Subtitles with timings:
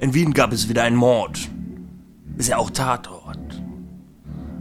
[0.00, 1.50] In Wien gab es wieder einen Mord.
[2.38, 3.62] Ist ja auch Tatort.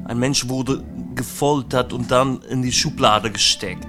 [0.04, 0.84] Ein Mensch wurde
[1.16, 3.88] gefoltert und dann in die Schublade gesteckt.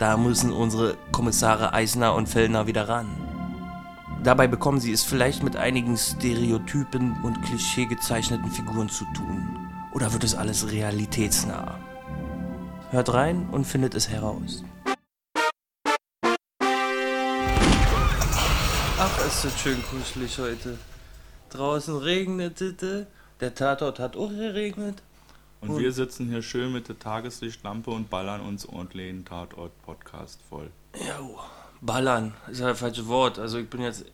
[0.00, 3.06] Da müssen unsere Kommissare Eisner und Fellner wieder ran.
[4.24, 9.56] Dabei bekommen sie es vielleicht mit einigen Stereotypen und Klischee gezeichneten Figuren zu tun.
[9.92, 11.78] Oder wird es alles realitätsnah?
[12.90, 14.64] Hört rein und findet es heraus.
[19.26, 20.78] Ist das schön kuschelig heute.
[21.50, 23.06] Draußen regnet es,
[23.40, 25.02] der Tatort hat auch geregnet.
[25.60, 30.70] Und wir sitzen hier schön mit der Tageslichtlampe und ballern uns ordentlich den Tatort-Podcast voll.
[30.94, 31.20] Ja,
[31.80, 33.38] ballern ist ja das falsche Wort.
[33.38, 34.04] Also ich bin jetzt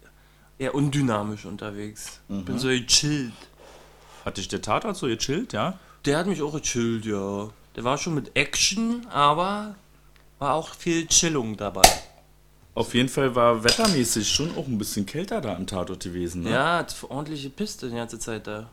[0.58, 2.20] eher undynamisch unterwegs.
[2.28, 3.32] Ich bin so gechillt.
[4.24, 5.78] Hat dich der Tatort so gechillt, ja?
[6.04, 7.48] Der hat mich auch gechillt, ja.
[7.76, 9.74] Der war schon mit Action, aber
[10.38, 11.88] war auch viel Chillung dabei.
[12.78, 16.50] Auf jeden Fall war wettermäßig schon auch ein bisschen kälter da im Tatort gewesen, ne?
[16.50, 18.68] Ja, hat ordentliche Piste die ganze Zeit da.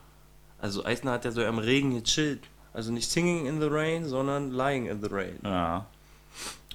[0.60, 2.42] Also Eisner hat ja so am Regen gechillt.
[2.72, 5.40] Also nicht Singing in the Rain, sondern Lying in the Rain.
[5.44, 5.88] Ja.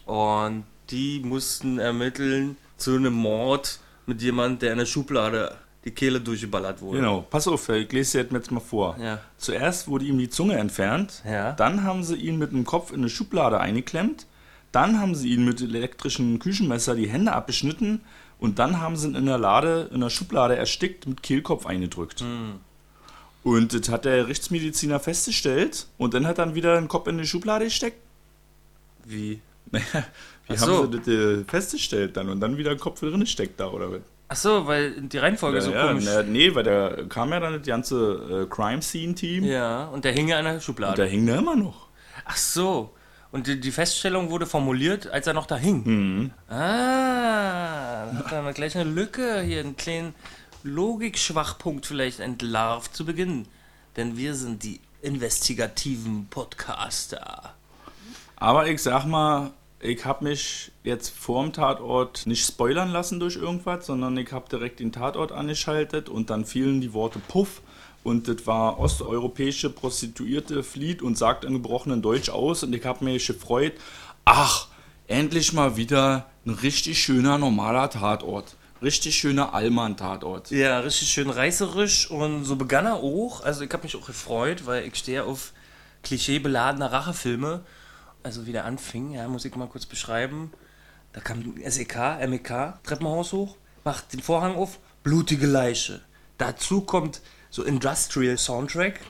[0.07, 6.21] Und die mussten ermitteln zu einem Mord mit jemand, der in der Schublade die Kehle
[6.21, 6.99] durchgeballert wurde.
[6.99, 8.97] Genau, pass auf, ich lese dir jetzt mal vor.
[9.01, 9.21] Ja.
[9.39, 11.53] Zuerst wurde ihm die Zunge entfernt, Ja.
[11.53, 14.27] dann haben sie ihn mit dem Kopf in eine Schublade eingeklemmt,
[14.73, 18.01] dann haben sie ihn mit elektrischen Küchenmesser die Hände abgeschnitten
[18.39, 22.25] und dann haben sie ihn in der Lade, in der Schublade erstickt mit Kehlkopf eingedrückt.
[23.43, 27.19] Und das hat der Rechtsmediziner festgestellt und dann hat er dann wieder den Kopf in
[27.19, 27.97] die Schublade gesteckt.
[29.05, 29.41] Wie?
[29.73, 29.79] Wie
[30.57, 30.91] Ach haben so.
[30.91, 34.01] sie das äh, festgestellt dann und dann wieder den Kopf drin steckt da oder was?
[34.29, 36.05] Ach so, weil die Reihenfolge so ja, komisch.
[36.07, 40.05] na, nee, weil da kam ja dann das ganze äh, Crime Scene Team Ja, und
[40.05, 40.93] der hing ja in der Schublade.
[40.93, 41.89] und da hing der immer noch.
[42.25, 42.91] Ach so.
[43.33, 45.83] Und die, die Feststellung wurde formuliert, als er noch da hing.
[45.85, 46.31] Mhm.
[46.49, 50.15] Ah, dann hat er gleich eine Lücke hier, einen kleinen
[50.63, 53.47] Logikschwachpunkt vielleicht entlarvt zu Beginn.
[53.97, 57.55] Denn wir sind die investigativen Podcaster.
[58.37, 63.87] Aber ich sag mal, ich habe mich jetzt vorm Tatort nicht spoilern lassen durch irgendwas,
[63.87, 67.63] sondern ich habe direkt den Tatort angeschaltet und dann fielen die Worte Puff
[68.03, 73.05] und das war osteuropäische Prostituierte flieht und sagt in gebrochenen Deutsch aus und ich habe
[73.05, 73.75] mich gefreut,
[74.25, 74.69] ach,
[75.07, 78.57] endlich mal wieder ein richtig schöner normaler Tatort.
[78.83, 80.51] Richtig schöner Allmann-Tatort.
[80.51, 83.45] Ja, richtig schön reißerisch und so begann er auch.
[83.45, 85.53] Also ich habe mich auch gefreut, weil ich stehe auf
[86.03, 87.63] klischeebeladene Rachefilme.
[88.23, 90.51] Also wie der anfing, ja, muss ich mal kurz beschreiben.
[91.13, 96.01] Da kam SEK, MEK, Treppenhaus hoch, macht den Vorhang auf, blutige Leiche.
[96.39, 99.01] Dazu kommt so Industrial Soundtrack.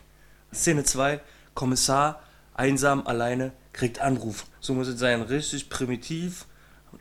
[0.53, 1.21] Szene 2,
[1.55, 2.23] Kommissar,
[2.55, 4.47] einsam, alleine, kriegt Anruf.
[4.61, 6.47] So muss es sein, richtig primitiv,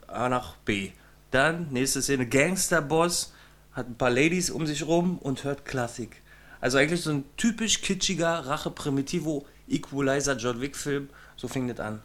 [0.08, 0.92] A nach B.
[1.32, 3.34] Dann, nächste Szene, Gangsterboss,
[3.74, 6.22] hat ein paar Ladies um sich rum und hört Klassik.
[6.62, 11.10] Also eigentlich so ein typisch kitschiger Rache-Primitivo Equalizer John Wick-Film.
[11.38, 12.02] So fing das an.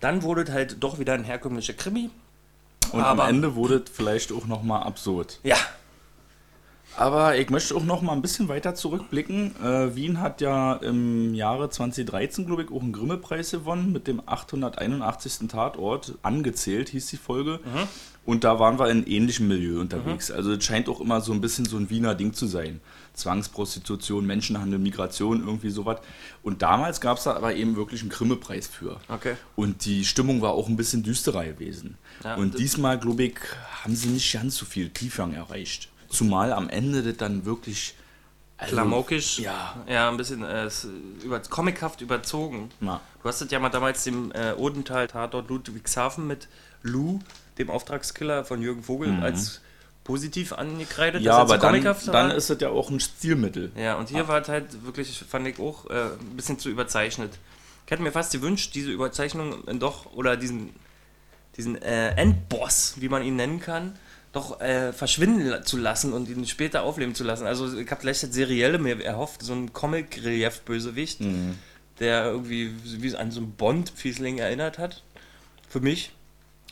[0.00, 2.10] Dann wurde es halt doch wieder ein herkömmlicher Krimi.
[2.92, 5.40] Und Aber- am Ende wurde es vielleicht auch nochmal absurd.
[5.42, 5.56] Ja,
[6.96, 9.54] Aber ich möchte auch noch mal ein bisschen weiter zurückblicken.
[9.62, 14.20] Äh, Wien hat ja im Jahre 2013, glaube ich, auch einen Grimme-Preis gewonnen mit dem
[14.26, 15.48] 881.
[15.48, 16.14] Tatort.
[16.22, 17.60] Angezählt hieß die Folge.
[18.26, 20.30] Und da waren wir in ähnlichem Milieu unterwegs.
[20.30, 22.80] Also es scheint auch immer so ein bisschen so ein Wiener Ding zu sein.
[23.14, 26.00] Zwangsprostitution, Menschenhandel, Migration, irgendwie sowas.
[26.42, 29.00] Und damals gab es da aber eben wirklich einen Grimme-Preis für.
[29.08, 29.34] Okay.
[29.56, 31.96] Und die Stimmung war auch ein bisschen düsterer gewesen.
[32.22, 33.34] Ja, und diesmal, glaube ich,
[33.82, 35.89] haben sie nicht ganz so viel Tiefgang erreicht.
[36.10, 37.94] Zumal am Ende das dann wirklich.
[38.58, 39.38] also- Klamaukisch.
[39.38, 39.76] Ja.
[39.88, 40.68] Ja, ein bisschen äh,
[41.22, 42.70] über, comichaft überzogen.
[42.80, 46.48] Na, Du hast es ja mal damals dem äh, Odenthal-Tatort Ludwigshafen mit
[46.82, 47.20] Lou,
[47.58, 49.60] dem Auftragskiller von Jürgen Vogel, als
[50.04, 51.20] positiv angekreidet.
[51.20, 51.26] Mhm.
[51.26, 53.70] ja, er aber dann, dann ist das ja auch ein Stilmittel.
[53.76, 57.38] Ja, und hier war es halt wirklich, fand ich auch, äh, ein bisschen zu überzeichnet.
[57.84, 60.70] Ich hätte mir fast gewünscht, diese Überzeichnung doch, oder diesen,
[61.56, 63.98] diesen äh, Endboss, wie man ihn nennen kann,
[64.32, 67.46] doch äh, verschwinden zu lassen und ihn später aufleben zu lassen.
[67.46, 71.58] Also ich habe gleich das Serielle mir erhofft, so ein Comic-Relief-Bösewicht, Mhm.
[71.98, 75.02] der irgendwie wie an so einen Bond-Fiesling erinnert hat.
[75.68, 76.12] Für mich.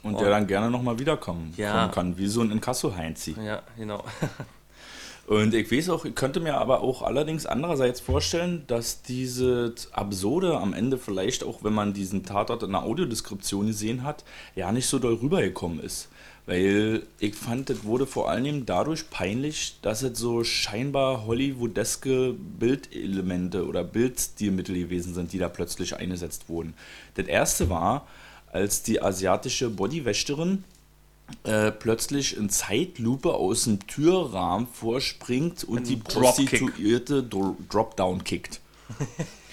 [0.04, 0.20] Und Oh.
[0.20, 1.88] der dann gerne nochmal wiederkommen Ja.
[1.88, 3.34] kann, wie so ein Inkasso-Heinzi.
[3.44, 4.04] Ja, genau.
[5.26, 10.56] Und ich weiß auch, ich könnte mir aber auch allerdings andererseits vorstellen, dass dieses Absurde
[10.56, 14.86] am Ende vielleicht auch, wenn man diesen Tatort in der Audiodeskription gesehen hat, ja nicht
[14.86, 16.08] so doll rübergekommen ist.
[16.48, 23.66] Weil ich fand, das wurde vor allem dadurch peinlich, dass es so scheinbar hollywoodeske Bildelemente
[23.66, 26.72] oder Bildstilmittel gewesen sind, die da plötzlich eingesetzt wurden.
[27.16, 28.06] Das erste war,
[28.50, 30.64] als die asiatische Bodywächterin
[31.44, 35.96] äh, plötzlich in Zeitlupe aus dem Türrahmen vorspringt und Ein die.
[35.96, 38.60] Prostituierte Dro- Dropdown kickt.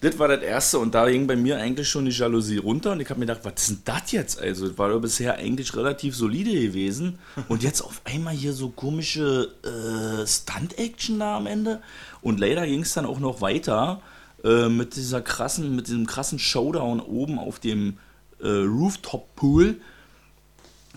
[0.00, 3.00] das war das erste und da ging bei mir eigentlich schon die Jalousie runter und
[3.00, 4.40] ich habe mir gedacht, was ist denn das jetzt?
[4.40, 7.18] Also, das war doch bisher eigentlich relativ solide gewesen
[7.48, 11.82] und jetzt auf einmal hier so komische äh, Stunt-Action da am Ende
[12.20, 14.00] und leider ging es dann auch noch weiter
[14.44, 17.98] äh, mit dieser krassen, mit diesem krassen Showdown oben auf dem
[18.40, 19.80] äh, Rooftop-Pool.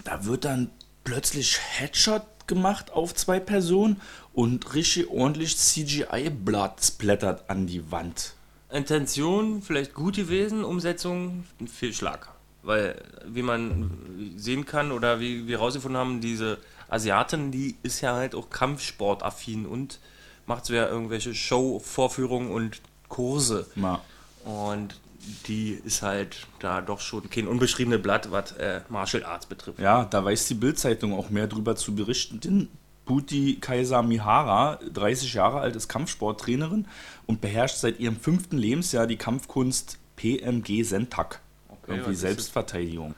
[0.03, 0.69] Da wird dann
[1.03, 3.99] plötzlich Headshot gemacht auf zwei Personen
[4.33, 8.35] und richtig ordentlich CGI-Blatt splattert an die Wand.
[8.71, 12.29] Intention vielleicht gut gewesen, Umsetzung Fehlschlag.
[12.63, 13.89] Weil, wie man
[14.37, 16.59] sehen kann oder wie wir rausgefunden haben, diese
[16.89, 19.99] Asiatin, die ist ja halt auch kampfsportaffin und
[20.45, 23.67] macht so ja irgendwelche Show-Vorführungen und Kurse.
[23.75, 24.01] Na,
[24.45, 24.99] Und
[25.47, 29.79] die ist halt da doch schon kein unbeschriebenes Blatt, was äh, Martial Arts betrifft.
[29.79, 32.69] ja, da weiß die Bildzeitung auch mehr drüber zu berichten.
[33.11, 36.87] Bhuti Kaiser Mihara, 30 Jahre alt, ist Kampfsporttrainerin
[37.25, 41.41] und beherrscht seit ihrem fünften Lebensjahr die Kampfkunst PMG Sentak.
[41.67, 42.15] was irgendwie?
[42.15, 43.13] Selbstverteidigung.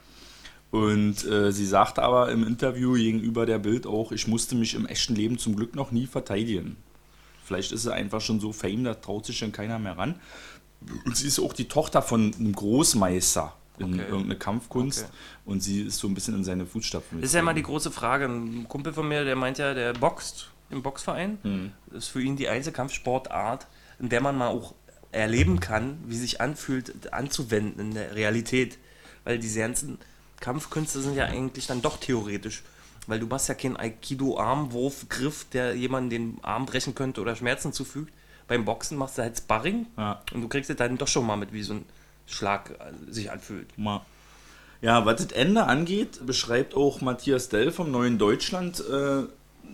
[0.72, 4.86] Und äh, sie sagte aber im Interview gegenüber der Bild auch, ich musste mich im
[4.86, 6.76] echten Leben zum Glück noch nie verteidigen.
[7.44, 10.16] Vielleicht ist sie einfach schon so fame, da traut sich schon keiner mehr ran.
[11.04, 14.02] Und sie ist auch die Tochter von einem Großmeister in Okay.
[14.08, 15.12] irgendeine Kampfkunst Okay.
[15.46, 17.20] und sie ist so ein bisschen in seine Fußstapfen.
[17.20, 18.26] Das ist ja immer die große Frage.
[18.26, 21.38] Ein Kumpel von mir, der meint ja, der boxt im Boxverein.
[21.42, 21.72] Hm.
[21.88, 23.66] Das ist für ihn die einzige Kampfsportart,
[23.98, 24.74] in der man mal auch
[25.12, 28.78] erleben kann, wie sich anfühlt, anzuwenden in der Realität.
[29.24, 29.98] Weil diese ganzen
[30.40, 32.62] Kampfkünste sind ja eigentlich dann doch theoretisch.
[33.06, 38.12] Weil du machst ja keinen Aikido-Armwurf-Griff, der jemandem den Arm brechen könnte oder Schmerzen zufügt.
[38.48, 40.22] Beim Boxen machst du halt Sparring Ja.
[40.32, 41.84] und du kriegst es dann doch schon mal mit, wie so ein
[42.26, 43.68] Schlag äh, sich anfühlt.
[44.80, 49.22] Ja, was das Ende angeht, beschreibt auch Matthias Dell vom Neuen Deutschland äh,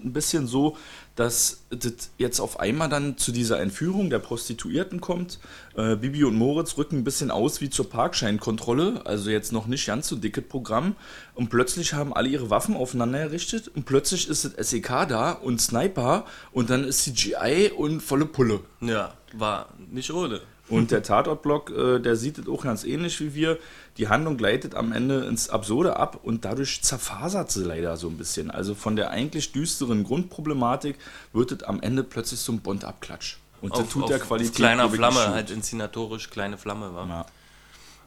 [0.04, 0.76] ein bisschen so,
[1.16, 5.38] dass das jetzt auf einmal dann zu dieser Entführung der Prostituierten kommt.
[5.76, 9.86] Äh, Bibi und Moritz rücken ein bisschen aus wie zur Parkscheinkontrolle, also jetzt noch nicht
[9.86, 10.96] ganz so dickes Programm.
[11.34, 15.60] Und plötzlich haben alle ihre Waffen aufeinander errichtet und plötzlich ist das SEK da und
[15.60, 18.60] Sniper und dann ist CGI und volle Pulle.
[18.80, 20.40] Ja, war nicht ohne.
[20.70, 23.58] Und der Tatortblock, äh, der sieht es auch ganz ähnlich wie wir.
[23.96, 28.16] Die Handlung gleitet am Ende ins Absurde ab und dadurch zerfasert sie leider so ein
[28.16, 28.50] bisschen.
[28.50, 30.96] Also von der eigentlich düsteren Grundproblematik
[31.32, 33.38] wird es am Ende plötzlich ein Bond-Abklatsch.
[33.60, 34.54] Und das tut der Qualität.
[34.54, 37.08] kleiner Flamme, halt inszenatorisch kleine Flamme war.
[37.08, 37.26] Ja.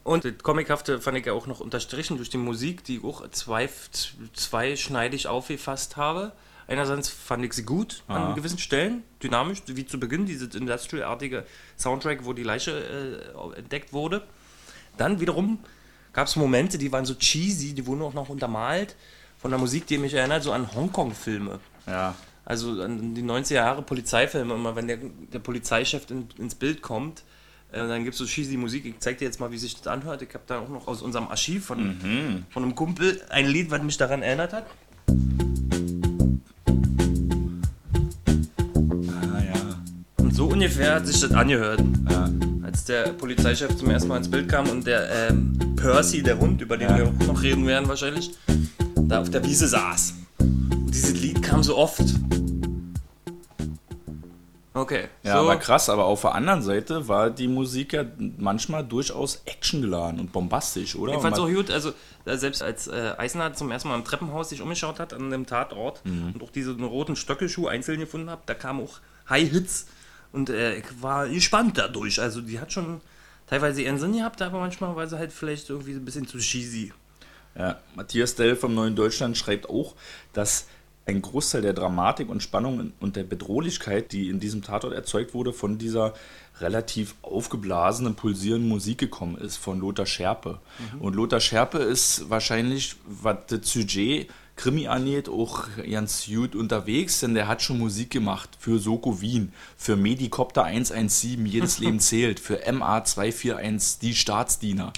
[0.04, 3.30] Und das Comichafte fand ich ja auch noch unterstrichen durch die Musik, die ich auch
[3.30, 3.70] zwei,
[4.34, 6.34] zweischneidig aufgefasst habe.
[6.68, 8.30] Einerseits fand ich sie gut Ah.
[8.30, 11.46] an gewissen Stellen, dynamisch, wie zu Beginn, dieses industrial-artige
[11.78, 14.24] Soundtrack, wo die Leiche äh, entdeckt wurde.
[14.98, 15.60] Dann wiederum
[16.14, 18.96] gab es Momente, die waren so cheesy, die wurden auch noch untermalt
[19.40, 21.60] von der Musik, die mich erinnert, so an Hongkong-Filme.
[21.88, 22.16] ja.
[22.46, 27.24] Also an die 90er Jahre Polizeifilme, immer wenn der, der Polizeichef in, ins Bild kommt,
[27.72, 28.84] äh, dann gibt es so cheesy Musik.
[28.86, 30.22] Ich zeig dir jetzt mal, wie sich das anhört.
[30.24, 33.82] Ich habe da auch noch aus unserem Archiv von, von einem Kumpel ein Lied, was
[33.82, 34.66] mich daran erinnert hat.
[40.64, 41.82] Ungefähr hat sich das angehört.
[42.10, 42.30] ja.
[42.64, 46.62] Als der Polizeichef zum ersten Mal ins Bild kam und der ähm, Percy, der Hund,
[46.62, 46.98] über den Ja.
[46.98, 48.32] wir auch noch reden werden wahrscheinlich,
[48.96, 50.14] da auf der Wiese saß.
[50.40, 52.02] Und dieses Lied kam so oft.
[54.74, 55.04] Okay.
[55.22, 55.40] Ja, so.
[55.42, 58.06] aber krass, aber auf der anderen Seite war die Musik ja
[58.38, 61.14] manchmal durchaus actiongeladen und bombastisch, oder?
[61.14, 61.92] Ich fand's auch gut, also
[62.26, 66.04] selbst als äh, Eisner zum ersten Mal im Treppenhaus sich umgeschaut hat an dem Tatort
[66.06, 66.32] Mhm.
[66.34, 69.86] und auch diesen roten Stöckelschuh einzeln gefunden hat, da kamen auch High-Hits
[70.34, 72.20] und äh, war gespannt dadurch.
[72.20, 73.00] Also die hat schon
[73.48, 76.92] teilweise ihren Sinn gehabt, aber manchmal war sie halt vielleicht irgendwie ein bisschen zu cheesy.
[77.58, 79.96] Ja, Matthias Dell vom Neuen Deutschland schreibt auch,
[80.34, 80.66] dass
[81.06, 85.54] ein Großteil der Dramatik und Spannung und der Bedrohlichkeit, die in diesem Tatort erzeugt wurde,
[85.54, 86.14] von dieser
[86.62, 90.60] relativ aufgeblasenen, pulsierenden Musik gekommen ist, von Lothar Scherpe.
[91.00, 97.34] Und Lothar Scherpe ist wahrscheinlich, was das Sujet Krimi angeht, auch ganz gut unterwegs, denn
[97.34, 102.60] der hat schon Musik gemacht für Soko Wien, für Medikopter 117, jedes Leben zählt, für
[102.72, 104.94] MA 241, die Staatsdiener.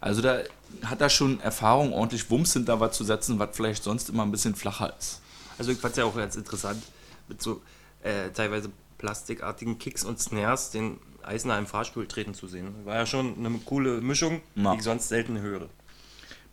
[0.00, 0.40] Also da
[0.84, 4.30] hat er schon Erfahrung, ordentlich Wumms hinter was zu setzen, was vielleicht sonst immer ein
[4.30, 5.20] bisschen flacher ist.
[5.58, 6.82] Also ich fand's ja auch ganz interessant,
[7.28, 7.62] mit so
[8.02, 12.74] äh, teilweise plastikartigen Kicks und Snares den Eisner im Fahrstuhl treten zu sehen.
[12.84, 14.72] War ja schon eine coole Mischung, Ja.
[14.72, 15.68] die ich sonst selten höre.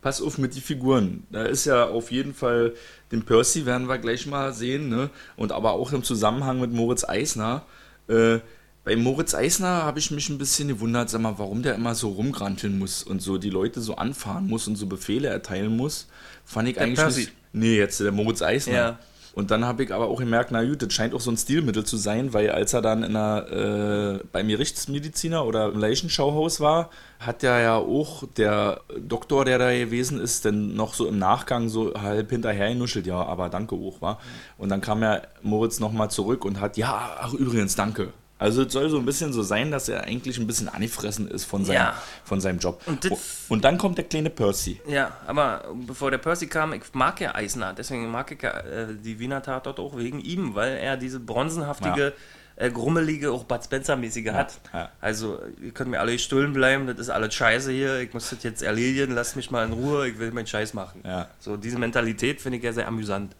[0.06, 1.24] Pass auf mit die Figuren.
[1.32, 2.74] Da ist ja auf jeden Fall,
[3.10, 5.10] den Percy werden wir gleich mal sehen, ne?
[5.36, 7.64] Und aber auch im Zusammenhang mit Moritz Eisner.
[8.08, 8.38] Äh,
[8.84, 12.10] Bei Moritz Eisner habe ich mich ein bisschen gewundert, sag mal, warum der immer so
[12.10, 16.06] rumgranteln muss und so die Leute so anfahren muss und so Befehle erteilen muss.
[16.44, 17.20] Fand ich Der eigentlich Percy.
[17.22, 17.32] nicht.
[17.52, 18.72] Nee, jetzt der Moritz Eisner.
[18.74, 18.98] Ja.
[19.36, 21.84] Und dann habe ich aber auch gemerkt, na gut, das scheint auch so ein Stilmittel
[21.84, 26.88] zu sein, weil als er dann in einer, äh, beim Gerichtsmediziner oder im Leichenschauhaus war,
[27.20, 31.68] hat er ja auch der Doktor, der da gewesen ist, dann noch so im Nachgang
[31.68, 34.20] so halb hinterher genuschelt, ja, aber danke auch, war.
[34.56, 38.14] Und dann kam ja Moritz nochmal zurück und hat, ja, ach übrigens, danke.
[38.38, 41.44] Also es soll so ein bisschen so sein, dass er eigentlich ein bisschen angefressen ist
[41.44, 42.02] von seinem, Ja.
[42.24, 42.82] von seinem Job.
[42.86, 43.08] Und
[43.48, 44.78] und dann kommt der kleine Percy.
[44.86, 48.88] Ja, aber bevor der Percy kam, ich mag ja Eisner, deswegen mag ich ja äh,
[48.94, 52.12] die Wiener Tatort auch wegen ihm, weil er diese bronzenhaftige,
[52.56, 54.60] äh, grummelige, auch Bud Spencer-mäßige hat.
[54.72, 54.90] ja.
[55.00, 58.42] Also, ihr könnt mir alle stullen bleiben, das ist alles scheiße hier, ich muss das
[58.42, 61.00] jetzt erledigen, lasst mich mal in Ruhe, ich will meinen Scheiß machen.
[61.04, 61.28] Ja.
[61.38, 63.34] So, diese Mentalität finde ich ja sehr amüsant.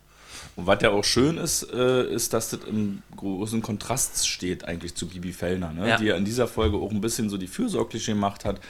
[0.56, 4.94] Und was ja auch schön ist, äh, ist, dass das im großen Kontrast steht eigentlich
[4.94, 5.88] zu Bibi Fellner, ne?
[5.88, 5.96] Ja.
[5.98, 8.60] die ja in dieser Folge auch ein bisschen so die fürsorgliche gemacht hat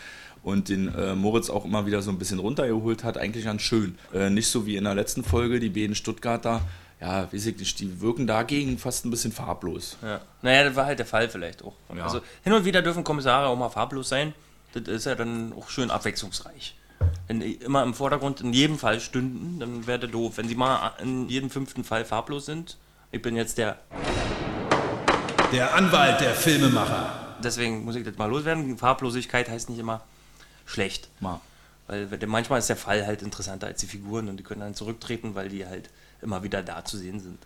[0.43, 3.99] und den äh, Moritz auch immer wieder so ein bisschen runtergeholt hat, eigentlich ganz schön.
[4.13, 6.63] Äh, nicht so wie in der letzten Folge, die beiden Stuttgarter,
[7.01, 9.97] ja, weiß ich nicht, die wirken dagegen fast ein bisschen farblos.
[10.03, 10.21] Ja.
[10.43, 11.75] Naja, das war halt der Fall vielleicht auch.
[11.95, 12.05] Ja.
[12.05, 14.35] Also, hin und wieder dürfen Kommissare auch mal farblos sein,
[14.73, 16.75] das ist ja dann auch schön abwechslungsreich.
[17.27, 20.37] Wenn die immer im Vordergrund in jedem Fall stünden, dann wäre das doof.
[20.37, 22.77] Wenn sie mal in jedem fünften Fall farblos sind,
[23.11, 23.79] ich bin jetzt der,
[25.53, 27.37] Der Anwalt der Filmemacher.
[27.43, 28.79] deswegen muss ich das mal loswerden.
[28.79, 30.03] Farblosigkeit heißt nicht immer
[30.65, 31.09] schlecht.
[31.21, 31.41] Mal.
[31.89, 35.35] Weil manchmal ist der Fall halt interessanter als die Figuren und die können dann zurücktreten,
[35.35, 37.39] weil die halt immer wieder da zu sehen sind.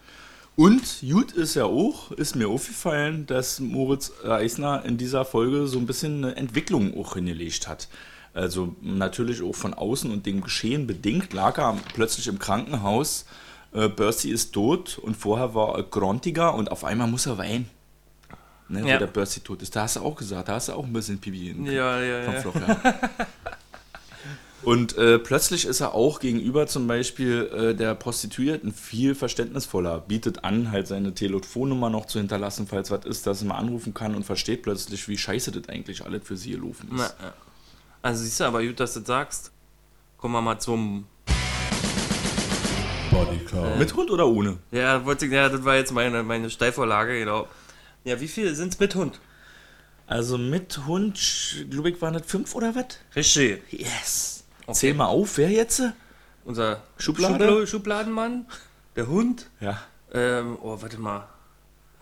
[0.56, 5.78] Und gut ist ja auch, ist mir aufgefallen, dass Moritz Eisner in dieser Folge so
[5.78, 7.88] ein bisschen eine Entwicklung auch hingelegt hat.
[8.32, 13.24] Also natürlich auch von außen und dem Geschehen bedingt lag er plötzlich im Krankenhaus.
[13.72, 17.68] Äh, Percy ist tot und vorher war er grontiger und auf einmal muss er weinen.
[18.68, 18.94] Ne, Ja.
[18.94, 19.74] Wo der Percy tot ist.
[19.74, 22.40] Da hast du auch gesagt, da hast du auch ein bisschen Pipi in Ja, ja,
[22.40, 22.94] vom ja.
[24.62, 30.44] Und äh, plötzlich ist er auch gegenüber zum Beispiel äh, der Prostituierten viel verständnisvoller, bietet
[30.44, 34.14] an, halt seine Telefonnummer noch zu hinterlassen, falls was ist, dass er mal anrufen kann
[34.14, 37.16] und versteht plötzlich, wie scheiße das eigentlich alles für sie gelaufen Na, ist.
[37.22, 37.32] ja.
[38.02, 39.52] Also siehst du, aber gut, dass du das sagst.
[40.16, 41.06] Kommen wir mal zum
[43.10, 43.78] Bodycount.
[43.78, 44.58] Mit Hund oder ohne?
[44.70, 47.48] Ja, wollte ich, ja, das war jetzt meine, meine Steilvorlage, genau.
[48.04, 49.20] Ja, wie viel sind es mit Hund?
[50.06, 51.18] Also mit Hund,
[51.70, 52.98] glaube ich, waren das fünf oder was?
[53.14, 53.62] Richtig.
[53.70, 54.44] Yes.
[54.72, 55.82] Zähl mal auf, wer jetzt?
[56.44, 57.66] Unser Schublade?
[57.66, 58.46] Schubladenmann,
[58.96, 59.50] der Hund.
[59.60, 59.82] Ja.
[60.12, 61.28] Ähm, oh, warte mal.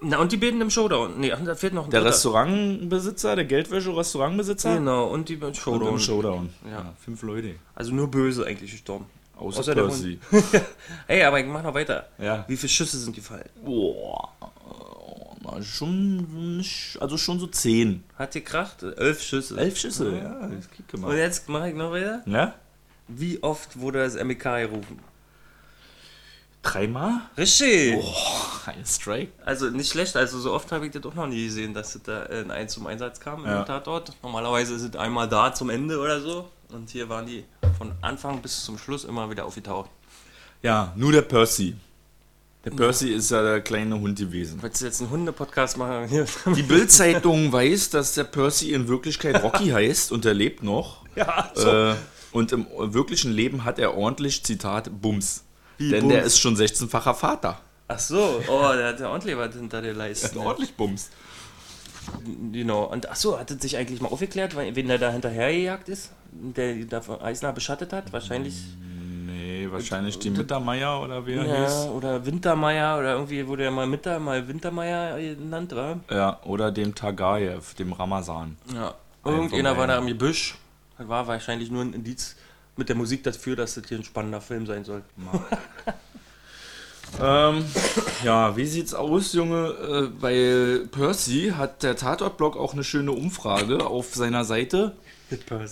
[0.01, 1.19] Na, und die beiden im Showdown.
[1.19, 2.15] Nee, da fehlt noch ein Der dritter.
[2.15, 4.77] Restaurantbesitzer, der Geldwäsche-Restaurantbesitzer?
[4.77, 5.89] Genau, und die im Und Showdown.
[5.95, 6.51] im Showdown.
[6.71, 6.93] Ja.
[7.05, 7.55] Fünf Leute.
[7.75, 9.07] Also nur böse eigentlich gestorben.
[9.37, 10.19] Außer, Außer der Percy.
[11.09, 12.09] Ey, aber ich mach noch weiter.
[12.19, 12.45] Ja.
[12.49, 13.49] Wie viele Schüsse sind gefallen?
[13.65, 14.29] Boah.
[15.63, 16.63] Schon,
[17.01, 18.05] also schon so zehn.
[18.17, 18.83] Hat gekracht?
[18.83, 19.57] Elf Schüsse.
[19.57, 20.47] Elf Schüsse, ja.
[20.47, 22.23] Das kicke Und jetzt mache ich noch weiter.
[22.27, 22.55] Ja?
[23.09, 24.99] Wie oft wurde das MEK gerufen?
[26.63, 27.21] Dreimal?
[27.37, 27.95] Richtig.
[28.67, 29.33] Ein Strike.
[29.45, 32.03] Also nicht schlecht, also so oft habe ich das auch noch nie gesehen, dass es
[32.03, 33.61] da in eins zum Einsatz kam Ja.
[33.61, 34.13] im Tatort.
[34.23, 36.49] Normalerweise ist es einmal da zum Ende oder so.
[36.71, 37.45] Und hier waren die
[37.79, 39.89] von Anfang bis zum Schluss immer wieder aufgetaucht.
[40.63, 41.77] Ja, nur der Percy.
[42.65, 44.59] Der Percy ist ja der kleine Hund gewesen.
[44.61, 46.07] Willst du jetzt einen Hunde-Podcast machen?
[46.09, 46.27] Hier.
[46.55, 51.05] Die Bild-Zeitung weiß, dass der Percy in Wirklichkeit Rocky heißt und er lebt noch.
[51.15, 51.95] Ja, Äh,
[52.33, 55.45] und im wirklichen Leben hat er ordentlich, Zitat, Bums.
[55.79, 56.13] Wie Denn Bums?
[56.15, 57.61] der ist schon 16-facher Vater.
[57.89, 60.39] Ach so, oh, der hat ja ordentlich was hinter der Leiste.
[60.39, 61.09] ordentlich Bums.
[62.53, 62.85] Genau.
[62.85, 66.13] Und ach so, hat es sich eigentlich mal aufgeklärt, weil- wen der da hinterhergejagt ist?
[66.33, 68.13] Der, der von Eisner beschattet hat?
[68.13, 68.55] Wahrscheinlich.
[69.27, 71.89] Nee, wahrscheinlich die Mittermeier oder wer Ja, hieß.
[71.95, 76.01] oder Wintermeier oder irgendwie wurde er mal Mitter, mal Wintermeier genannt, war?
[76.11, 78.57] Ja, oder dem Tagayev, dem Ramazan.
[78.75, 78.95] Ja.
[79.25, 80.57] Ein Irgendeiner war da im Gebüsch.
[80.99, 82.37] Das war wahrscheinlich nur ein Indiz
[82.79, 85.03] mit der Musik dafür, dass das hier ein spannender Film sein soll.
[87.21, 87.65] Ähm,
[88.23, 89.69] ja, wie sieht's aus, Junge?
[89.69, 94.95] Äh, bei Percy hat der Tatort-Blog auch eine schöne Umfrage auf seiner Seite.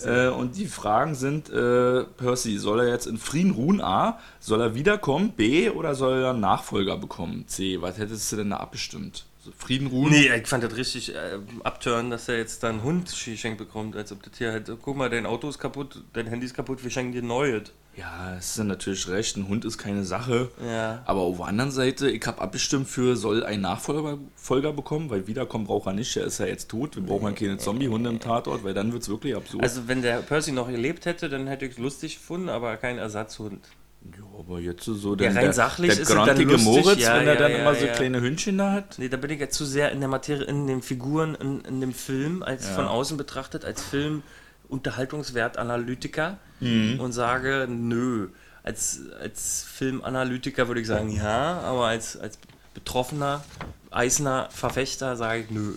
[0.05, 3.81] Äh, und die Fragen sind, äh, Percy, soll er jetzt in Frieden ruhen?
[3.81, 4.19] A.
[4.39, 5.31] Soll er wiederkommen?
[5.31, 5.69] B.
[5.69, 7.45] Oder soll er einen Nachfolger bekommen?
[7.47, 7.81] C.
[7.81, 9.25] Was hättest du denn da abgestimmt?
[9.57, 10.11] Frieden ruhen?
[10.11, 13.95] Nee, ich fand das richtig äh, abtören, dass er jetzt dann einen Hund geschenkt bekommt,
[13.95, 16.83] als ob das hier halt, guck mal, dein Auto ist kaputt, dein Handy ist kaputt,
[16.83, 17.71] wir schenken dir neues.
[17.97, 19.37] Ja, es ist ja natürlich recht.
[19.37, 20.51] Ein Hund ist keine Sache.
[20.63, 21.01] Ja.
[21.05, 25.25] Aber auf der anderen Seite, ich habe abgestimmt für, soll ein Nachfolger Folger bekommen, weil
[25.25, 26.95] wiederkommen braucht er nicht, er ist ja jetzt tot.
[26.95, 29.63] Wir brauchen keine Zombie-Hunde im Tatort, weil dann wird es wirklich absurd.
[29.63, 32.99] Also wenn der Percy noch gelebt hätte, dann hätte ich es lustig gefunden, aber kein
[32.99, 33.61] Ersatzhund.
[34.03, 37.15] Ja, aber jetzt so Ja, rein sachlich der ist es dann grantige lustig, Moritz, ja,
[37.17, 37.93] wenn er ja, dann ja, immer so ja.
[37.93, 38.97] kleine Hündchen da hat.
[38.99, 41.81] Nee, da bin ich jetzt zu sehr in der Materie, in den Figuren, in, in
[41.81, 44.23] dem Film, als von außen betrachtet, als Film
[44.69, 46.99] Unterhaltungswert Analytiker Mhm.
[46.99, 48.29] und sage, nö.
[48.63, 52.37] Als, als Filmanalytiker würde ich sagen, ja, aber als, als
[52.73, 53.43] betroffener,
[53.91, 55.73] Eisner Verfechter sage ich, nö.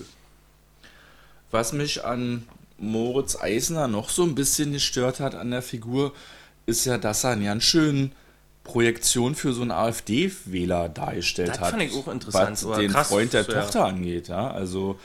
[1.51, 2.47] Was mich an
[2.79, 6.13] Moritz Eisner noch so ein bisschen gestört hat an der Figur,
[6.71, 8.13] ist ja, dass er einen ganz schönen
[8.65, 11.71] Projektion für so einen AfD-Wähler dargestellt Das hat.
[11.71, 13.61] fand ich auch interessant, Was den krass, Freund der so, ja.
[13.63, 14.51] Tochter angeht, ja.
[14.51, 14.99] Also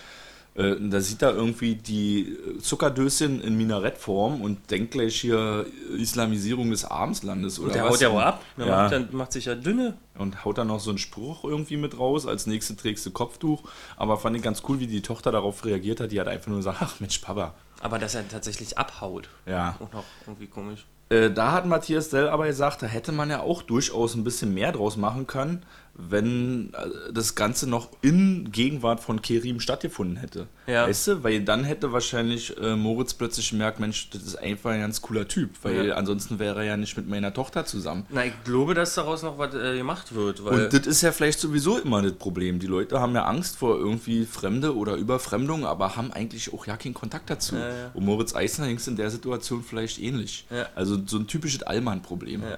[0.56, 5.66] äh, da sieht er irgendwie die Zuckerdöschen in Minarettform und denkt gleich hier
[5.98, 7.92] Islamisierung des Abendslandes oder Und der was.
[7.94, 8.44] haut ja auch ab.
[8.58, 8.66] Ja.
[8.66, 9.98] macht, dann, macht sich ja dünne.
[10.18, 12.26] Und haut dann noch so einen Spruch irgendwie mit raus.
[12.26, 13.64] Als nächste trägst du Kopftuch.
[13.98, 16.12] Aber fand ich ganz cool, wie die Tochter darauf reagiert hat.
[16.12, 17.54] Die hat einfach nur gesagt, ach Mensch, Papa.
[17.82, 19.28] Aber dass er tatsächlich abhaut.
[19.46, 19.76] Ja.
[19.80, 20.86] Und auch irgendwie komisch.
[21.10, 24.54] Äh, da hat Matthias Dell aber gesagt, da hätte man ja auch durchaus ein bisschen
[24.54, 25.64] mehr draus machen können,
[25.98, 30.48] wenn äh, das Ganze noch in Gegenwart von Kerim stattgefunden hätte.
[30.68, 30.88] Ja.
[30.88, 31.24] Weißt du?
[31.24, 35.28] Weil dann hätte wahrscheinlich äh, Moritz plötzlich gemerkt, Mensch, das ist einfach ein ganz cooler
[35.28, 35.52] Typ.
[35.64, 35.96] Weil Ja.
[35.96, 38.06] ansonsten wäre er ja nicht mit meiner Tochter zusammen.
[38.10, 40.42] Na, ich glaube, dass daraus noch was äh, gemacht wird.
[40.42, 42.60] Und das ist ja vielleicht sowieso immer das Problem.
[42.60, 46.76] Die Leute haben ja Angst vor irgendwie Fremde oder Überfremdung, aber haben eigentlich auch ja
[46.76, 47.56] keinen Kontakt dazu.
[47.56, 47.92] Ja, ja.
[47.94, 50.46] Und Moritz Eisner ging es in der Situation vielleicht ähnlich.
[50.76, 52.44] Also so ein typisches Allmann-Problem.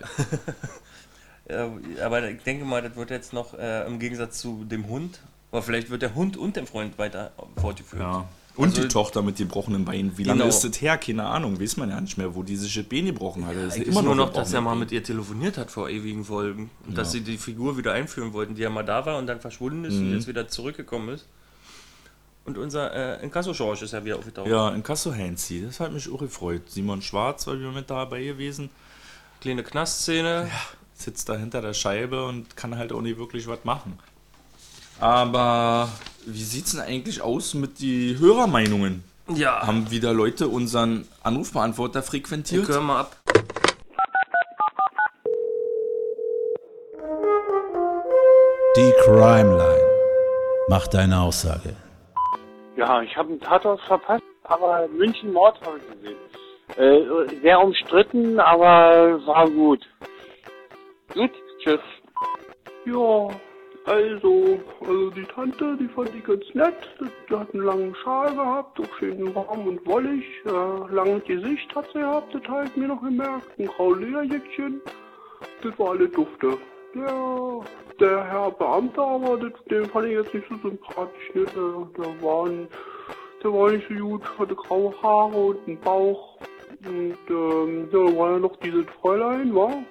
[1.49, 1.69] Ja,
[2.05, 5.19] aber ich denke mal, das wird jetzt noch äh, im Gegensatz zu dem Hund,
[5.51, 8.01] aber vielleicht wird der Hund und dem Freund weiter fortgeführt.
[8.01, 8.27] Ja.
[8.55, 10.17] Und Also- die Tochter mit gebrochenen Beinen.
[10.17, 10.49] Wie lange Genau.
[10.49, 10.97] ist das her?
[10.97, 11.61] Keine Ahnung.
[11.61, 13.55] Weiß man ja nicht mehr, wo die sich das Bein gebrochen hat.
[13.55, 16.71] Das ist Eigentlich nur noch, dass er mal mit ihr telefoniert hat vor ewigen Folgen.
[16.87, 19.39] Und dass sie die Figur wieder einführen wollten, die ja mal da war und dann
[19.39, 20.07] verschwunden ist Mhm.
[20.07, 21.27] und jetzt wieder zurückgekommen ist.
[22.45, 24.47] Und unser äh, Inkasso-Schorsch ist ja wieder aufgetaucht.
[24.47, 25.61] Ja, in Kasso Hansi.
[25.63, 26.63] Das hat mich auch gefreut.
[26.67, 28.69] Simon Schwarz war wieder mit dabei gewesen.
[29.39, 30.49] Kleine Knastszene.
[30.97, 33.99] Sitzt da hinter der Scheibe und kann halt auch nicht wirklich was machen.
[34.99, 35.89] Aber
[36.25, 39.03] wie sieht's denn eigentlich aus mit die Hörermeinungen?
[39.29, 42.67] Ja, Haben wieder Leute unseren Anrufbeantworter ich frequentiert?
[42.67, 43.15] höre mal ab.
[48.75, 49.87] Die Crime Line.
[50.69, 51.75] Mach deine Aussage.
[52.75, 56.17] Ja, ich habe einen Tatort verpasst, aber München Mord habe ich gesehen.
[56.77, 59.79] Äh, sehr umstritten, aber war gut.
[61.13, 61.79] Gut, tschüss.
[62.85, 63.29] Ja,
[63.85, 66.75] also, also die Tante, die fand ich ganz nett.
[67.29, 70.25] Die hat einen langen Schal gehabt, auch schön warm und wollig.
[70.45, 73.47] Äh, langes Gesicht hat sie gehabt, das habe ich mir noch gemerkt.
[73.57, 74.81] Ein graues Lederjäckchen,
[75.63, 76.57] das war alle dufte.
[76.93, 77.61] Der,
[77.99, 81.33] der Herr Beamte aber, den fand ich jetzt nicht so sympathisch.
[81.33, 81.45] Ne?
[81.45, 82.67] Der, der, war ein,
[83.41, 86.37] der war nicht so gut, hatte graue Haare und einen Bauch.
[86.85, 89.83] Und ähm, ja, da war ja noch dieses Fräulein, war.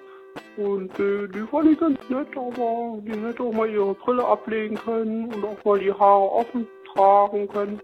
[0.57, 4.77] Und äh, die fand ich ganz nett, aber die hätte auch mal ihre Brille ablegen
[4.77, 7.81] können und auch mal die Haare offen tragen können.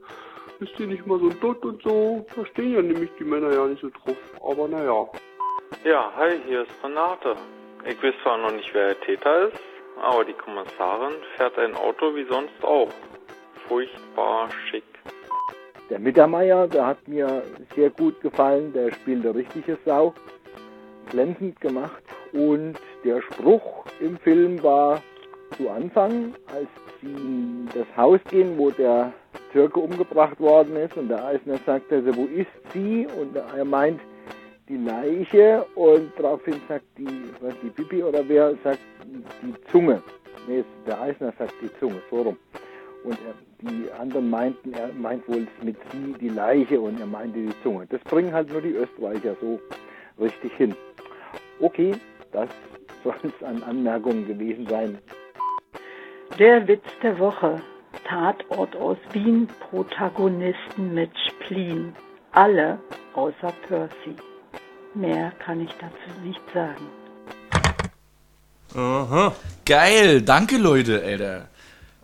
[0.60, 2.24] Ist die nicht mal so dutt und so?
[2.34, 4.16] Da stehen ja nämlich die Männer ja nicht so drauf.
[4.42, 5.06] Aber naja.
[5.84, 7.36] Ja, hi, hier ist Renate.
[7.84, 9.58] Ich weiß zwar noch nicht, wer der Täter ist,
[10.00, 12.88] aber die Kommissarin fährt ein Auto wie sonst auch.
[13.66, 14.84] Furchtbar schick.
[15.90, 17.42] Der Mittermeier, der hat mir
[17.74, 20.14] sehr gut gefallen, der spielt eine richtige Sau.
[21.10, 22.02] Glänzend gemacht.
[22.32, 25.02] Und der Spruch im Film war
[25.56, 26.68] zu Anfang, als
[27.00, 29.12] sie in das Haus gehen, wo der
[29.52, 30.96] Türke umgebracht worden ist.
[30.96, 33.06] Und der Eisner sagt also, wo ist sie?
[33.20, 34.00] Und er meint,
[34.68, 35.64] die Leiche.
[35.74, 37.08] Und daraufhin sagt die,
[37.40, 40.02] was die Bibi oder wer, sagt die Zunge.
[40.48, 42.36] Nee, der Eisner sagt die Zunge, so rum.
[43.04, 47.38] Und er, die anderen meinten, er meint wohl mit sie die Leiche und er meinte
[47.38, 47.86] die Zunge.
[47.90, 49.60] Das bringen halt nur die Österreicher so
[50.20, 50.74] richtig hin.
[51.60, 51.94] Okay,
[52.32, 52.48] das
[53.04, 54.98] soll es an Anmerkungen gewesen sein.
[56.38, 57.60] Der Witz der Woche.
[58.04, 61.94] Tatort aus Wien, Protagonisten mit Spleen.
[62.32, 62.78] Alle
[63.14, 64.16] außer Percy.
[64.94, 66.86] Mehr kann ich dazu nicht sagen.
[68.74, 69.34] Aha.
[69.66, 71.48] Geil, danke Leute, Alter.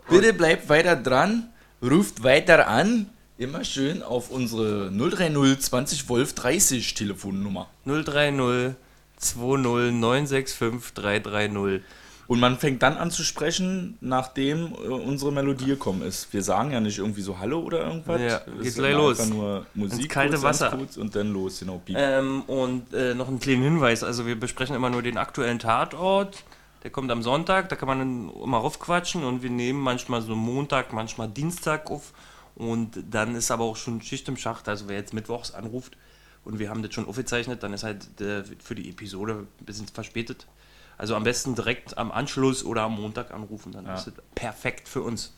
[0.09, 3.09] Bitte bleibt weiter dran, ruft weiter an.
[3.37, 7.69] Immer schön auf unsere 030 20 Wolf 30 Telefonnummer.
[7.85, 8.75] 030
[9.19, 11.81] 20 965 330.
[12.29, 16.31] Und man fängt dann an zu sprechen, nachdem äh, unsere Melodie gekommen ist.
[16.31, 18.21] Wir sagen ja nicht irgendwie so Hallo oder irgendwas.
[18.21, 19.25] Ja, Es geht ist gleich los.
[19.29, 20.69] Nur Musik, Ins kalte kurz, Wasser.
[20.69, 21.81] Kurz und dann los, genau.
[21.87, 26.43] Ähm, und äh, noch einen kleinen Hinweis, also wir besprechen immer nur den aktuellen Tatort.
[26.83, 30.35] Der kommt am Sonntag, da kann man dann immer raufquatschen und wir nehmen manchmal so
[30.35, 32.13] Montag, manchmal Dienstag auf.
[32.55, 35.97] Und dann ist aber auch schon Schicht im Schacht, also wer jetzt mittwochs anruft
[36.45, 38.07] und wir haben das schon aufgezeichnet, dann ist halt
[38.63, 40.47] für die Episode ein bisschen verspätet.
[40.97, 43.95] Also am besten direkt am Anschluss oder am Montag anrufen, dann Ja.
[43.95, 45.33] ist es perfekt für uns.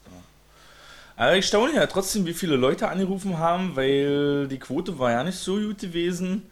[1.16, 5.24] Aber ich staune ja trotzdem, wie viele Leute angerufen haben, weil die Quote war ja
[5.24, 6.44] nicht so gut gewesen.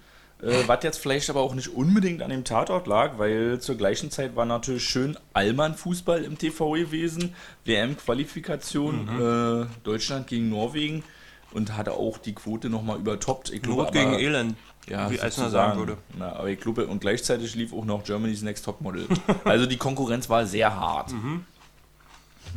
[0.41, 4.09] Äh, was jetzt vielleicht aber auch nicht unbedingt an dem Tatort lag, weil zur gleichen
[4.09, 7.33] Zeit war natürlich schön Allmann-Fußball im TV gewesen,
[7.65, 11.03] WM-Qualifikation, äh, Deutschland gegen Norwegen
[11.51, 13.49] und hatte auch die Quote nochmal übertoppt.
[13.51, 14.55] Ich glaube, Not gegen aber- Elend,
[14.87, 15.97] Ja, wie Eisner sagen würde.
[16.17, 19.07] Na, aber ich glaube, und gleichzeitig lief auch noch Germany's Next Topmodel.
[19.43, 21.11] also die Konkurrenz war sehr hart.
[21.11, 21.45] Mhm.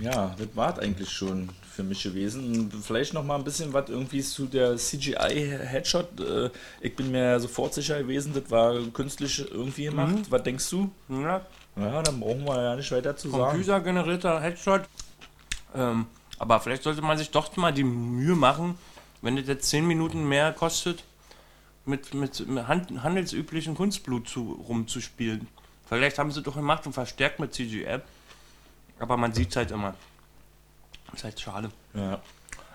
[0.00, 2.70] Ja, das war eigentlich schon für mich gewesen.
[2.82, 6.20] Vielleicht noch mal ein bisschen was irgendwie zu der CGI-Headshot.
[6.20, 6.50] Äh,
[6.80, 10.14] ich bin mir sofort sicher gewesen, das war künstlich irgendwie gemacht.
[10.16, 10.22] Mhm.
[10.30, 10.90] Was denkst du?
[11.08, 11.42] Ja,
[11.76, 13.42] Ja, dann brauchen wir ja nicht weiter zu sagen.
[13.42, 14.82] Computergenerierter Headshot.
[15.74, 16.06] Ähm,
[16.42, 18.76] aber vielleicht sollte man sich doch mal die Mühe machen,
[19.20, 21.04] wenn das jetzt 10 Minuten mehr kostet,
[21.86, 25.46] mit, mit, mit hand, handelsüblichen Kunstblut zu, rumzuspielen.
[25.88, 28.00] Vielleicht haben sie doch gemacht und verstärkt mit CGI.
[28.98, 29.94] Aber man sieht es halt immer.
[31.12, 31.70] Ist halt schade.
[31.94, 32.20] Ja.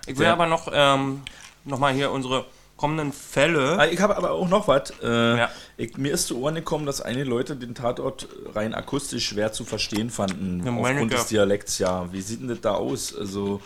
[0.06, 0.32] Ich will Ja.
[0.32, 1.20] aber noch, ähm,
[1.66, 2.46] noch mal hier unsere
[2.78, 3.78] kommenden Fälle.
[3.78, 4.90] Ah, Ich habe aber auch noch was.
[5.02, 5.50] Äh, Ja.
[5.76, 9.66] ich, mir ist zu Ohren gekommen, dass einige Leute den Tatort rein akustisch schwer zu
[9.66, 10.64] verstehen fanden.
[10.64, 11.26] Ja, aufgrund des.
[11.26, 12.10] Dialekts, ja.
[12.12, 13.14] Wie sieht denn das da aus?
[13.14, 13.60] Also,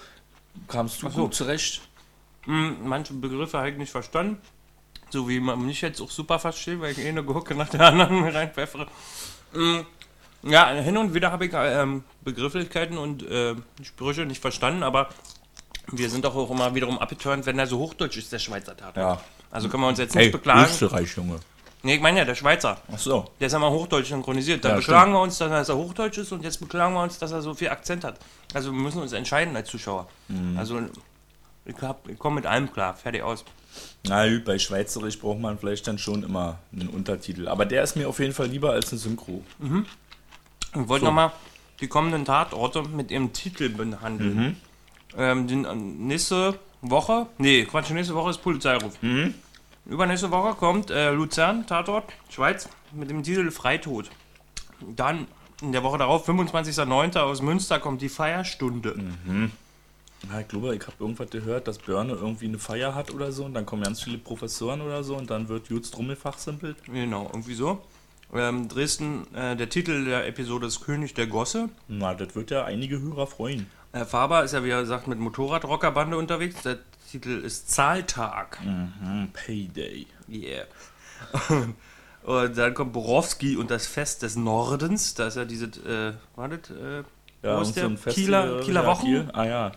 [0.67, 1.23] kamst du so.
[1.23, 1.83] gut zurecht?
[2.47, 4.39] Hm, manche Begriffe habe ich nicht verstanden.
[5.11, 7.83] So wie man mich jetzt auch super versteht, weil ich eh eine Gurke nach der
[7.83, 8.87] anderen reinpfeffere.
[9.53, 9.85] Hm,
[10.45, 15.11] ja, hin und wieder habe ich ähm, Begrifflichkeiten und äh, Sprüche nicht verstanden, aber
[15.91, 18.97] wir sind doch auch immer wiederum abgeturnt, wenn er so hochdeutsch ist, der Schweizer Tatort.
[18.97, 19.21] Ja.
[19.51, 20.65] Also können wir uns jetzt nicht beklagen.
[20.65, 21.41] Österreich, Junge.
[21.85, 22.81] Nee, ich meine ja, der Schweizer.
[22.93, 23.29] Ach so.
[23.41, 24.65] Der ist ja mal hochdeutsch synchronisiert.
[24.65, 27.33] Da Ja, beklagen wir uns, dass er hochdeutsch ist und jetzt beklagen wir uns, dass
[27.33, 28.21] er so viel Akzent hat.
[28.55, 30.09] Also wir müssen uns entscheiden als Zuschauer.
[30.29, 30.57] Mhm.
[30.57, 30.81] Also
[31.65, 31.75] ich,
[32.09, 33.45] ich komme mit allem klar, fertig aus.
[34.07, 37.49] Na gut, bei Schweizerisch braucht man vielleicht dann schon immer einen Untertitel.
[37.49, 39.43] Aber der ist mir auf jeden Fall lieber als eine Synchro.
[39.61, 41.07] Ich wollte So.
[41.07, 41.33] nochmal
[41.81, 44.37] die kommenden Tatorte mit ihrem Titel behandeln.
[44.37, 44.57] Mhm.
[45.17, 49.01] Ähm, den, äh, nächste Woche, nee, Quatsch, nächste Woche ist Polizeiruf.
[49.03, 49.35] Mhm.
[49.87, 54.11] Übernächste Woche kommt äh, Luzern, Tatort, Schweiz, mit dem Titel Freitod.
[54.97, 55.27] Dann
[55.61, 57.19] in der Woche darauf, 25.09.
[57.19, 58.97] aus Münster, kommt die Feierstunde.
[60.31, 63.45] Ja, ich glaube, ich habe irgendwas gehört, dass Börne irgendwie eine Feier hat oder so
[63.45, 66.77] und dann kommen ganz viele Professoren oder so und dann wird Juts Drummel fachsimpelt.
[66.85, 67.83] Genau, irgendwie so.
[68.33, 71.69] Ähm, Dresden, äh, der Titel der Episode ist König der Gosse.
[71.89, 73.67] Na, das wird ja einige Hörer freuen.
[73.93, 76.63] Herr Faber ist ja, wie gesagt, mit Motorradrockerbande unterwegs.
[76.63, 76.79] Der
[77.11, 78.59] Titel ist Zahltag.
[78.65, 80.07] Mhm, Payday.
[80.31, 80.65] Yeah.
[82.25, 85.15] und dann kommt Borowski und das Fest des Nordens.
[85.15, 87.03] Da ist ja diese, äh, war das, äh,
[87.43, 87.91] Ja, wo ist der?
[87.91, 89.05] so Kieler, Kieler ja, Wochen.
[89.07, 89.29] Kiel.
[89.35, 89.73] Ah ja.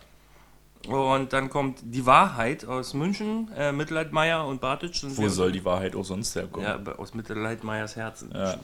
[0.88, 3.52] Und dann kommt Die Wahrheit aus München.
[3.58, 5.04] Äh, Mitleidmeier und Bartitsch.
[5.06, 6.66] Wo wir- soll die Wahrheit auch sonst herkommen?
[6.86, 8.32] Ja, aus Mitleidmeiers Herzen.
[8.34, 8.56] Ja.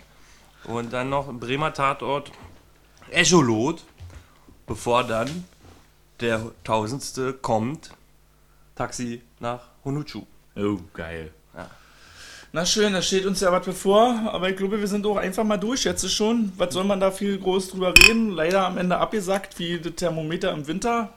[0.66, 2.32] Und dann noch Bremer Tatort
[3.10, 3.84] Echolot,
[4.72, 5.44] bevor dann
[6.22, 7.92] der tausendste kommt,
[8.76, 10.22] Taxi nach Honuchu.
[10.56, 11.34] Oh, geil.
[11.54, 11.70] Ja.
[12.54, 15.44] Na schön, da steht uns ja was bevor, aber ich glaube, wir sind auch einfach
[15.44, 16.54] mal durch jetzt schon.
[16.56, 18.32] Was soll man da viel groß drüber reden?
[18.32, 21.10] Leider am Ende abgesagt, wie das Thermometer im Winter.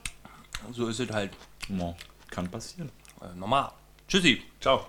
[0.72, 1.30] So ist es halt
[1.68, 1.94] Ja,
[2.30, 2.90] kann passieren.
[3.20, 3.70] äh, normal.
[4.08, 4.42] Tschüssi.
[4.60, 4.86] Ciao.